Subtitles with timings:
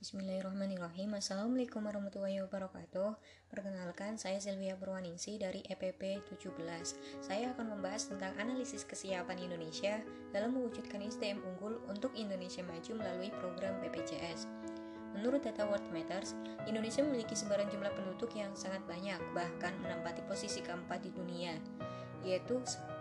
[0.00, 1.12] Bismillahirrahmanirrahim.
[1.12, 3.20] Assalamualaikum warahmatullahi wabarakatuh.
[3.52, 6.56] Perkenalkan, saya Sylvia Purwaningsi dari EPP 17
[7.20, 10.00] Saya akan membahas tentang analisis kesiapan Indonesia
[10.32, 14.48] dalam mewujudkan SDM unggul untuk Indonesia maju melalui program BPJS
[15.20, 16.32] Menurut data World Matters,
[16.64, 21.60] Indonesia memiliki sebaran jumlah penduduk yang sangat banyak, bahkan menempati posisi keempat di dunia,
[22.24, 22.56] yaitu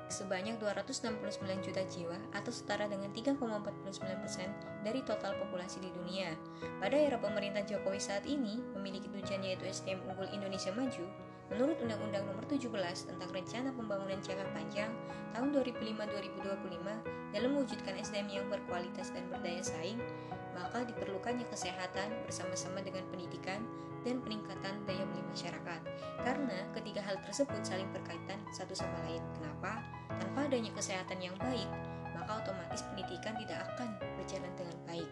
[0.10, 1.22] sebanyak 269
[1.62, 4.50] juta jiwa atau setara dengan 3,49 persen
[4.82, 6.34] dari total populasi di dunia.
[6.82, 11.06] Pada era pemerintah Jokowi saat ini memiliki tujuan yaitu SDM unggul Indonesia Maju,
[11.54, 12.70] menurut Undang-Undang Nomor 17
[13.10, 14.92] tentang Rencana Pembangunan Jangka Panjang
[15.38, 20.02] tahun 2005-2025 dalam mewujudkan SDM yang berkualitas dan berdaya saing,
[20.58, 23.62] maka diperlukannya kesehatan bersama-sama dengan pendidikan
[24.04, 25.82] dan peningkatan daya beli masyarakat.
[26.24, 29.24] Karena ketiga hal tersebut saling berkaitan satu sama lain.
[29.40, 29.84] Kenapa?
[30.20, 31.68] Tanpa adanya kesehatan yang baik,
[32.16, 35.10] maka otomatis pendidikan tidak akan berjalan dengan baik.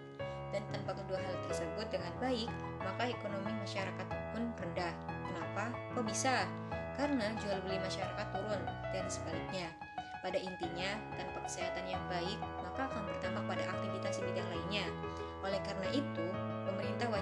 [0.52, 4.94] Dan tanpa kedua hal tersebut dengan baik, maka ekonomi masyarakat pun rendah.
[5.28, 5.66] Kenapa?
[5.96, 6.48] Kok bisa?
[6.96, 8.62] Karena jual beli masyarakat turun
[8.96, 9.70] dan sebaliknya.
[10.18, 13.87] Pada intinya, tanpa kesehatan yang baik, maka akan berdampak pada aktivitas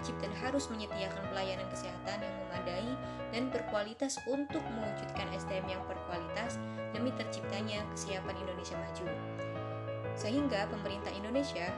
[0.05, 2.89] wajib dan harus menyediakan pelayanan kesehatan yang memadai
[3.33, 6.61] dan berkualitas untuk mewujudkan SDM yang berkualitas
[6.93, 9.09] demi terciptanya kesiapan Indonesia maju.
[10.13, 11.73] Sehingga pemerintah Indonesia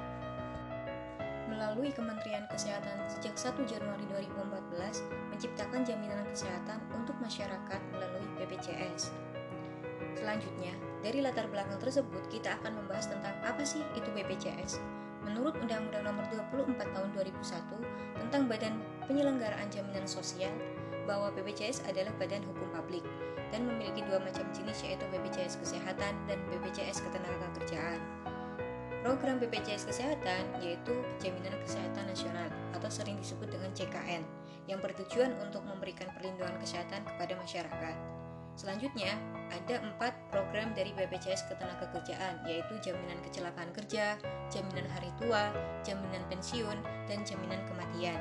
[1.48, 9.16] melalui Kementerian Kesehatan sejak 1 Januari 2014 menciptakan jaminan kesehatan untuk masyarakat melalui BPJS.
[10.20, 14.97] Selanjutnya, dari latar belakang tersebut kita akan membahas tentang apa sih itu BPJS.
[15.28, 18.80] Menurut Undang-Undang Nomor 24 Tahun 2001 tentang Badan
[19.12, 20.56] Penyelenggaraan Jaminan Sosial,
[21.08, 23.02] bahwa BPJS adalah badan hukum publik
[23.50, 28.00] dan memiliki dua macam jenis yaitu BPJS Kesehatan dan BPJS Ketenagakerjaan.
[29.02, 30.92] Program BPJS Kesehatan yaitu
[31.24, 34.28] Jaminan Kesehatan Nasional atau sering disebut dengan CKN
[34.68, 37.96] yang bertujuan untuk memberikan perlindungan kesehatan kepada masyarakat.
[38.58, 39.14] Selanjutnya,
[39.54, 44.18] ada empat program dari BPJS Ketenagakerjaan, yaitu jaminan kecelakaan kerja,
[44.50, 45.54] jaminan hari tua,
[45.86, 48.18] jaminan pensiun, dan jaminan kematian,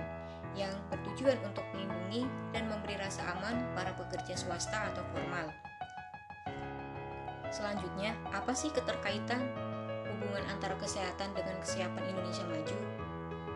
[0.53, 5.49] yang bertujuan untuk melindungi dan memberi rasa aman para pekerja swasta atau formal.
[7.49, 9.41] Selanjutnya, apa sih keterkaitan
[10.13, 12.79] hubungan antara kesehatan dengan kesiapan Indonesia maju?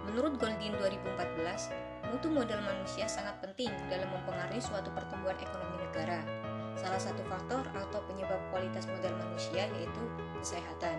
[0.09, 6.40] Menurut Goldin 2014, mutu modal manusia sangat penting dalam mempengaruhi suatu pertumbuhan ekonomi negara.
[6.79, 10.03] Salah satu faktor atau penyebab kualitas modal manusia yaitu
[10.39, 10.97] kesehatan.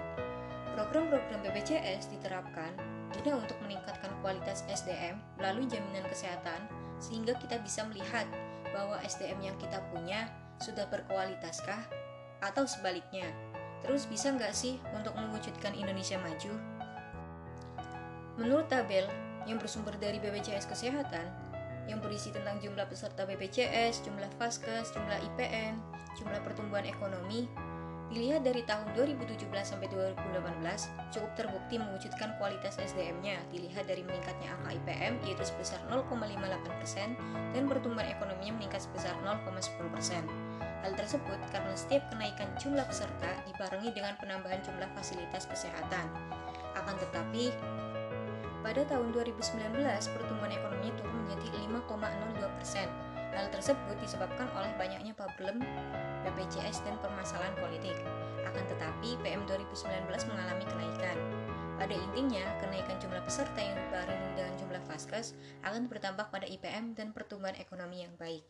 [0.76, 2.72] Program-program BPJS diterapkan
[3.12, 6.64] guna untuk meningkatkan kualitas SDM melalui jaminan kesehatan
[7.04, 8.24] sehingga kita bisa melihat
[8.72, 10.32] bahwa SDM yang kita punya
[10.64, 11.84] sudah berkualitaskah
[12.40, 13.28] atau sebaliknya.
[13.84, 16.54] Terus bisa nggak sih untuk mewujudkan Indonesia maju?
[18.40, 19.10] Menurut tabel
[19.50, 21.51] yang bersumber dari BPJS Kesehatan,
[21.92, 25.76] yang berisi tentang jumlah peserta BPJS, jumlah Faskes, jumlah IPM,
[26.16, 27.52] jumlah pertumbuhan ekonomi,
[28.12, 34.76] dilihat dari tahun 2017 sampai 2018 cukup terbukti mewujudkan kualitas SDM-nya dilihat dari meningkatnya angka
[34.84, 37.16] IPM yaitu sebesar 0,58%
[37.56, 40.28] dan pertumbuhan ekonominya meningkat sebesar 0,10%.
[40.82, 46.10] Hal tersebut karena setiap kenaikan jumlah peserta dibarengi dengan penambahan jumlah fasilitas kesehatan.
[46.76, 47.54] Akan tetapi,
[48.62, 49.74] pada tahun 2019,
[50.14, 52.88] pertumbuhan ekonomi turun menjadi 5,02 persen.
[53.34, 55.66] Hal tersebut disebabkan oleh banyaknya problem
[56.22, 57.98] BPJS dan permasalahan politik.
[58.46, 61.18] Akan tetapi, PM 2019 mengalami kenaikan.
[61.82, 65.34] Pada intinya, kenaikan jumlah peserta yang dibarengi dengan jumlah vaskes
[65.66, 68.46] akan berdampak pada IPM dan pertumbuhan ekonomi yang baik.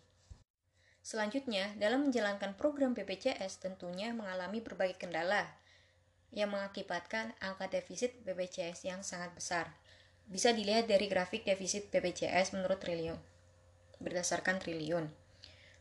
[1.01, 5.47] Selanjutnya, dalam menjalankan program BPJS tentunya mengalami berbagai kendala
[6.31, 9.71] yang mengakibatkan angka defisit BPJS yang sangat besar
[10.31, 13.19] bisa dilihat dari grafik defisit BPJS menurut triliun
[14.01, 15.05] berdasarkan triliun.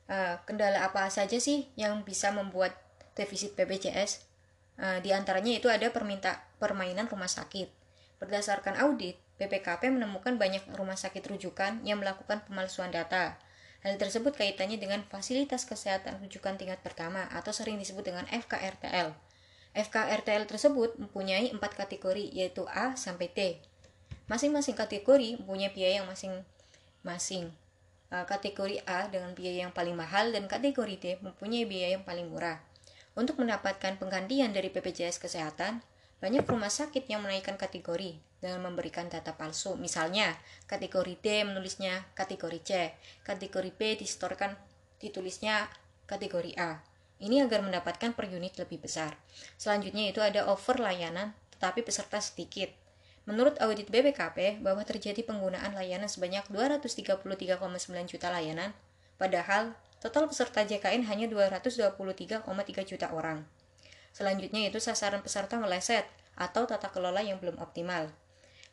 [0.07, 2.77] Uh, kendala apa saja sih yang bisa membuat
[3.17, 4.29] defisit BPJS?
[4.81, 7.69] Uh, di antaranya itu ada perminta permainan rumah sakit.
[8.21, 13.41] Berdasarkan audit, BPKP menemukan banyak rumah sakit rujukan yang melakukan pemalsuan data.
[13.81, 19.17] Hal tersebut kaitannya dengan fasilitas kesehatan rujukan tingkat pertama atau sering disebut dengan FKRTL.
[19.73, 23.57] FKRTL tersebut mempunyai empat kategori yaitu A sampai T.
[24.31, 27.51] Masing-masing kategori mempunyai biaya yang masing-masing.
[28.15, 32.31] Uh, kategori A dengan biaya yang paling mahal dan kategori D mempunyai biaya yang paling
[32.31, 32.63] murah.
[33.19, 35.83] Untuk mendapatkan penggantian dari BPJS Kesehatan,
[36.23, 39.75] banyak rumah sakit yang menaikkan kategori dengan memberikan data palsu.
[39.75, 40.39] Misalnya,
[40.71, 42.71] kategori D menulisnya kategori C,
[43.27, 44.55] kategori B distorkan
[45.03, 45.67] ditulisnya
[46.07, 46.79] kategori A.
[47.19, 49.19] Ini agar mendapatkan per unit lebih besar.
[49.59, 52.80] Selanjutnya itu ada over layanan tetapi peserta sedikit.
[53.29, 57.27] Menurut audit BPKP bahwa terjadi penggunaan layanan sebanyak 233,9
[58.09, 58.73] juta layanan,
[59.21, 62.01] padahal total peserta JKN hanya 223,3
[62.89, 63.45] juta orang.
[64.11, 68.11] Selanjutnya itu sasaran peserta meleset atau tata kelola yang belum optimal.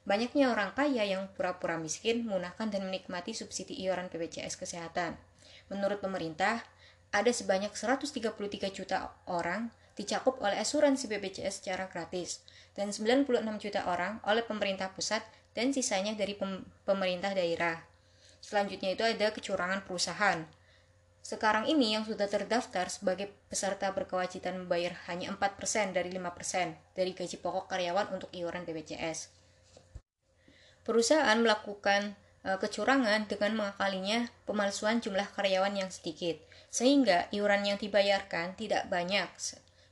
[0.07, 5.19] Banyaknya orang kaya yang pura-pura miskin menggunakan dan menikmati subsidi iuran BPJS Kesehatan.
[5.67, 6.63] Menurut pemerintah,
[7.11, 8.23] ada sebanyak 133
[8.71, 9.67] juta orang
[9.97, 12.45] dicakup oleh asuransi BPJS secara gratis
[12.77, 15.25] dan 96 juta orang oleh pemerintah pusat
[15.57, 17.81] dan sisanya dari pem pemerintah daerah.
[18.39, 20.45] Selanjutnya itu ada kecurangan perusahaan.
[21.25, 27.37] Sekarang ini yang sudah terdaftar sebagai peserta berkewajiban membayar hanya 4% dari 5% dari gaji
[27.41, 29.35] pokok karyawan untuk iuran BPJS
[30.87, 32.15] perusahaan melakukan
[32.47, 36.39] e, kecurangan dengan mengakalinya pemalsuan jumlah karyawan yang sedikit,
[36.71, 39.27] sehingga iuran yang dibayarkan tidak banyak.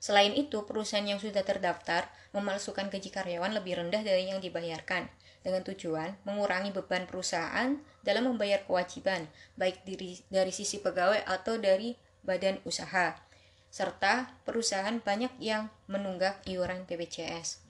[0.06, 5.10] Selain itu, perusahaan yang sudah terdaftar memalsukan gaji karyawan lebih rendah dari yang dibayarkan,
[5.42, 9.26] dengan tujuan mengurangi beban perusahaan dalam membayar kewajiban,
[9.58, 13.18] baik diri, dari sisi pegawai atau dari badan usaha,
[13.74, 17.66] serta perusahaan banyak yang menunggak iuran BPJS.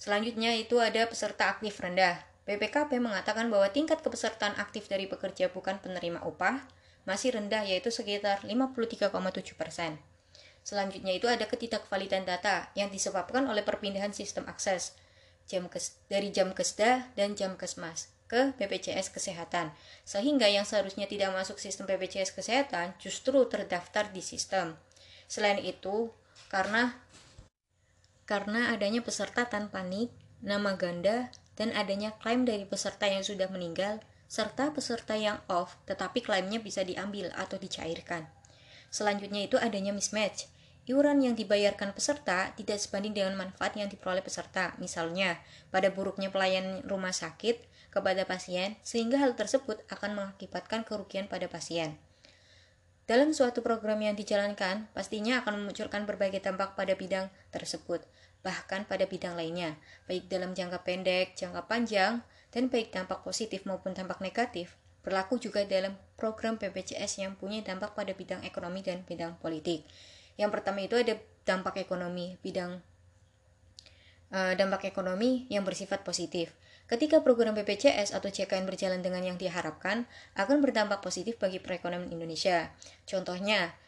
[0.00, 2.24] Selanjutnya itu ada peserta aktif rendah.
[2.48, 6.64] BPKP mengatakan bahwa tingkat kepesertaan aktif dari pekerja bukan penerima upah
[7.04, 9.12] masih rendah yaitu sekitar 53,7
[9.60, 10.00] persen.
[10.60, 14.94] Selanjutnya itu ada ketidakvalidan data yang disebabkan oleh perpindahan sistem akses
[15.50, 19.74] jam kes, dari jam kesda dan jam kesmas ke BPJS Kesehatan,
[20.06, 24.78] sehingga yang seharusnya tidak masuk sistem BPJS Kesehatan justru terdaftar di sistem.
[25.26, 26.14] Selain itu,
[26.46, 26.94] karena
[28.30, 33.98] karena adanya peserta tanpa nik, nama ganda, dan adanya klaim dari peserta yang sudah meninggal,
[34.30, 38.30] serta peserta yang off tetapi klaimnya bisa diambil atau dicairkan.
[38.90, 40.50] Selanjutnya itu adanya mismatch.
[40.90, 44.74] Iuran yang dibayarkan peserta tidak sebanding dengan manfaat yang diperoleh peserta.
[44.82, 45.38] Misalnya,
[45.70, 47.62] pada buruknya pelayanan rumah sakit
[47.94, 51.94] kepada pasien, sehingga hal tersebut akan mengakibatkan kerugian pada pasien.
[53.06, 58.02] Dalam suatu program yang dijalankan, pastinya akan memunculkan berbagai dampak pada bidang tersebut
[58.40, 59.76] bahkan pada bidang lainnya,
[60.08, 65.64] baik dalam jangka pendek, jangka panjang, dan baik dampak positif maupun dampak negatif, berlaku juga
[65.64, 69.88] dalam program BPJS yang punya dampak pada bidang ekonomi dan bidang politik.
[70.36, 71.16] Yang pertama itu ada
[71.48, 72.80] dampak ekonomi, bidang
[74.32, 76.52] uh, dampak ekonomi yang bersifat positif.
[76.90, 82.74] Ketika program BPJS atau CKN berjalan dengan yang diharapkan, akan berdampak positif bagi perekonomian Indonesia.
[83.06, 83.78] Contohnya,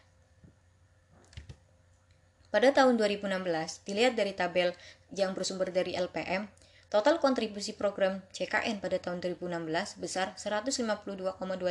[2.55, 4.71] pada tahun 2016, dilihat dari tabel
[5.11, 6.47] yang bersumber dari LPM,
[6.93, 10.85] total kontribusi program CKN pada tahun 2016 besar 152,2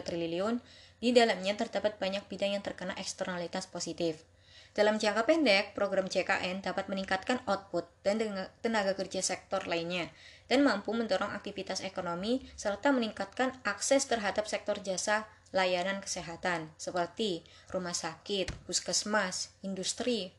[0.02, 0.58] triliun,
[0.98, 4.26] di dalamnya terdapat banyak bidang yang terkena eksternalitas positif.
[4.74, 8.18] Dalam jangka pendek, program CKN dapat meningkatkan output dan
[8.66, 10.10] tenaga kerja sektor lainnya,
[10.50, 17.94] dan mampu mendorong aktivitas ekonomi serta meningkatkan akses terhadap sektor jasa layanan kesehatan, seperti rumah
[17.94, 20.34] sakit, puskesmas, industri,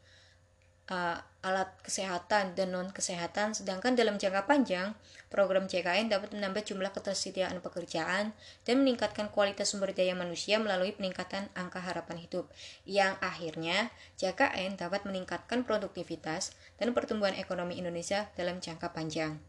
[0.92, 4.94] uh, alat kesehatan dan non kesehatan sedangkan dalam jangka panjang
[5.26, 8.30] program CKN dapat menambah jumlah ketersediaan pekerjaan
[8.62, 12.46] dan meningkatkan kualitas sumber daya manusia melalui peningkatan angka harapan hidup
[12.86, 13.90] yang akhirnya
[14.22, 19.42] JKN dapat meningkatkan produktivitas dan pertumbuhan ekonomi Indonesia dalam jangka panjang.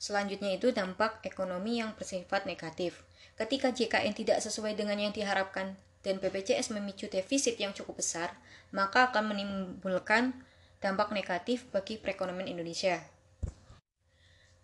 [0.00, 3.04] Selanjutnya itu dampak ekonomi yang bersifat negatif.
[3.36, 8.36] Ketika JKN tidak sesuai dengan yang diharapkan dan BPJS memicu defisit yang cukup besar,
[8.70, 10.36] maka akan menimbulkan
[10.84, 13.00] dampak negatif bagi perekonomian Indonesia.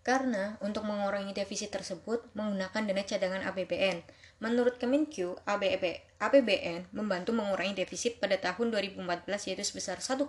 [0.01, 4.01] Karena untuk mengurangi defisit tersebut menggunakan dana cadangan APBN.
[4.41, 9.05] Menurut Kemenkyu, APBN membantu mengurangi defisit pada tahun 2014
[9.53, 10.25] yaitu sebesar 1,9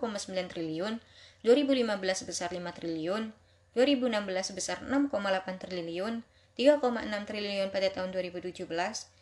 [0.51, 0.99] triliun,
[1.47, 3.31] 2015 sebesar 5 triliun,
[3.71, 6.27] 2016 sebesar 6,8 triliun,
[6.59, 6.83] 3,6
[7.23, 8.67] triliun pada tahun 2017,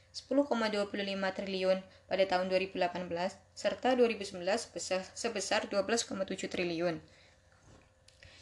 [0.09, 0.49] 10,25
[1.37, 1.77] triliun
[2.09, 3.05] pada tahun 2018
[3.53, 6.97] serta 2019 sebesar, sebesar 12,7 triliun.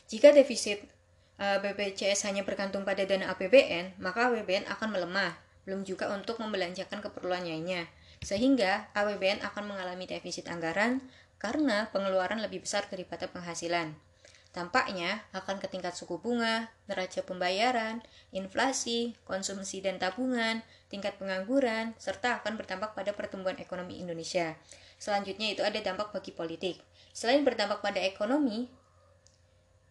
[0.08, 0.88] Jika defisit
[1.38, 5.36] eh, BPJS hanya bergantung pada dana APBN, maka APBN akan melemah,
[5.68, 7.92] belum juga untuk membelanjakan keperluan lainnya.
[8.24, 11.04] Sehingga APBN akan mengalami defisit anggaran
[11.38, 14.07] karena pengeluaran lebih besar daripada penghasilan.
[14.58, 18.02] Dampaknya akan ke tingkat suku bunga, neraca pembayaran,
[18.34, 24.58] inflasi, konsumsi dan tabungan, tingkat pengangguran, serta akan berdampak pada pertumbuhan ekonomi Indonesia.
[24.98, 26.82] Selanjutnya itu ada dampak bagi politik.
[27.14, 28.66] Selain berdampak pada ekonomi,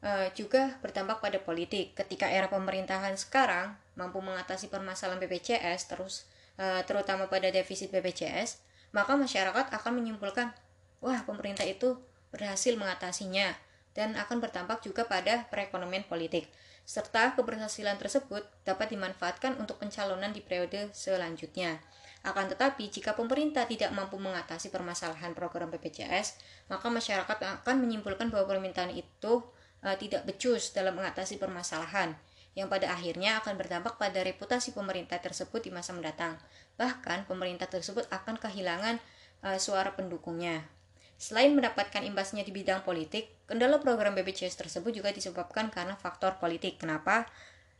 [0.02, 1.94] eh, juga berdampak pada politik.
[1.94, 6.26] Ketika era pemerintahan sekarang mampu mengatasi permasalahan BPJS terus
[6.58, 8.58] eh, terutama pada defisit BPJS,
[8.90, 10.50] maka masyarakat akan menyimpulkan,
[10.99, 12.02] wah pemerintah itu
[12.35, 13.54] berhasil mengatasinya
[13.97, 16.47] dan akan berdampak juga pada perekonomian politik.
[16.87, 21.83] serta keberhasilan tersebut dapat dimanfaatkan untuk pencalonan di periode selanjutnya.
[22.23, 26.38] Akan tetapi, jika pemerintah tidak mampu mengatasi permasalahan program BPJS,
[26.71, 29.43] maka masyarakat akan menyimpulkan bahwa permintaan itu
[29.83, 32.15] uh, tidak becus dalam mengatasi permasalahan,
[32.55, 36.38] yang pada akhirnya akan berdampak pada reputasi pemerintah tersebut di masa mendatang.
[36.79, 39.03] Bahkan, pemerintah tersebut akan kehilangan
[39.47, 40.75] uh, suara pendukungnya.
[41.16, 46.76] Selain mendapatkan imbasnya di bidang politik, kendala program BPJS tersebut juga disebabkan karena faktor politik.
[46.76, 47.25] Kenapa?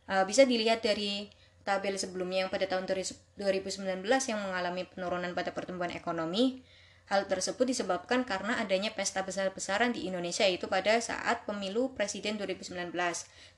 [0.09, 1.29] Uh, bisa dilihat dari
[1.61, 6.65] tabel sebelumnya yang pada tahun 2019 yang mengalami penurunan pada pertumbuhan ekonomi.
[7.07, 12.91] Hal tersebut disebabkan karena adanya pesta besar-besaran di Indonesia yaitu pada saat pemilu presiden 2019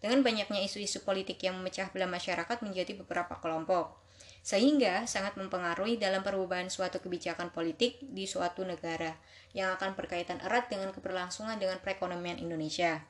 [0.06, 4.09] dengan banyaknya isu-isu politik yang memecah belah masyarakat menjadi beberapa kelompok
[4.42, 9.16] sehingga sangat mempengaruhi dalam perubahan suatu kebijakan politik di suatu negara
[9.52, 13.04] yang akan berkaitan erat dengan keberlangsungan dengan perekonomian Indonesia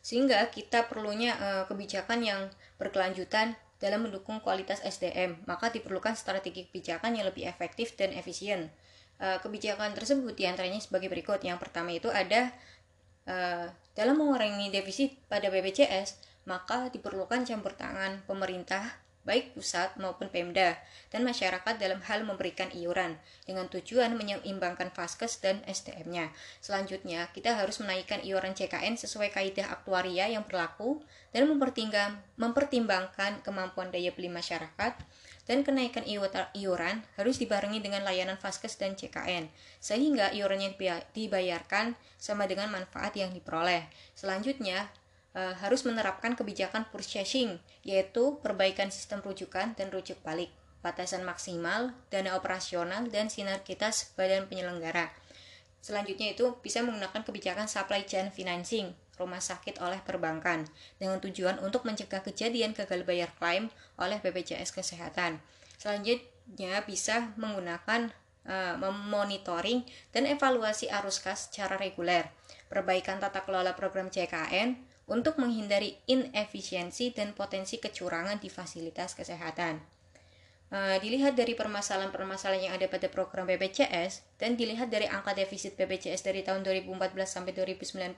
[0.00, 2.40] sehingga kita perlunya uh, kebijakan yang
[2.80, 8.72] berkelanjutan dalam mendukung kualitas SDM, maka diperlukan strategi kebijakan yang lebih efektif dan efisien.
[9.20, 11.44] Uh, kebijakan tersebut di antaranya sebagai berikut.
[11.44, 12.52] Yang pertama itu ada
[13.28, 16.16] uh, dalam mengurangi defisit pada BPJS,
[16.48, 20.80] maka diperlukan campur tangan pemerintah baik pusat maupun Pemda,
[21.12, 26.32] dan masyarakat dalam hal memberikan iuran dengan tujuan menyeimbangkan Faskes dan SDM-nya.
[26.64, 31.46] Selanjutnya, kita harus menaikkan iuran CKN sesuai kaidah aktuaria yang berlaku dan
[32.40, 34.96] mempertimbangkan kemampuan daya beli masyarakat
[35.50, 36.06] dan kenaikan
[36.54, 39.50] iuran harus dibarengi dengan layanan Faskes dan CKN
[39.82, 40.78] sehingga iurannya
[41.10, 43.90] dibayarkan sama dengan manfaat yang diperoleh.
[44.14, 44.86] Selanjutnya,
[45.34, 52.34] uh, harus menerapkan kebijakan purchasing, yaitu perbaikan sistem rujukan dan rujuk balik, batasan maksimal, dana
[52.38, 55.12] operasional, dan sinergitas badan penyelenggara.
[55.80, 60.64] Selanjutnya itu bisa menggunakan kebijakan supply chain financing rumah sakit oleh perbankan
[60.96, 63.68] dengan tujuan untuk mencegah kejadian gagal bayar klaim
[64.00, 65.36] oleh BPJS Kesehatan.
[65.76, 68.08] Selanjutnya bisa menggunakan
[68.48, 69.84] uh, memonitoring
[70.16, 72.32] dan evaluasi arus kas secara reguler,
[72.72, 74.80] perbaikan tata kelola program CKN,
[75.10, 79.82] untuk menghindari inefisiensi dan potensi kecurangan di fasilitas kesehatan.
[80.70, 86.22] Uh, dilihat dari permasalahan-permasalahan yang ada pada program BPJS dan dilihat dari angka defisit BPJS
[86.22, 88.14] dari tahun 2014 sampai 2019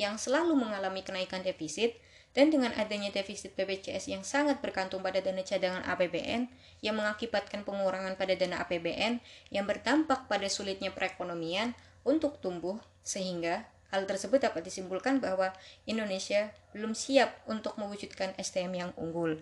[0.00, 2.00] yang selalu mengalami kenaikan defisit
[2.32, 6.48] dan dengan adanya defisit BPJS yang sangat bergantung pada dana cadangan APBN
[6.80, 9.20] yang mengakibatkan pengurangan pada dana APBN
[9.52, 11.76] yang berdampak pada sulitnya perekonomian
[12.08, 15.54] untuk tumbuh sehingga Hal tersebut dapat disimpulkan bahwa
[15.86, 19.38] Indonesia belum siap untuk mewujudkan STM yang unggul.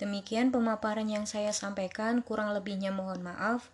[0.00, 3.68] Demikian pemaparan yang saya sampaikan, kurang lebihnya mohon maaf.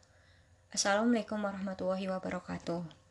[0.75, 3.06] Assalamualaikum warahmatullahi wabarakatuh.